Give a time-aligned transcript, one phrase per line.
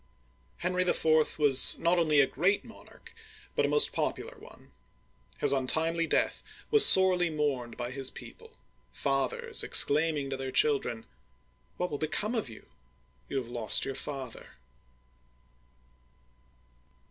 [0.57, 1.37] Henry IV.
[1.37, 3.13] was not only a great monarch
[3.55, 4.71] but a most popular one.
[5.37, 8.57] His untimely death was sorely mourned by his people,
[8.91, 11.05] fathers exclaiming to their children:
[11.77, 12.65] What will become of you?
[13.29, 14.55] You have lost your father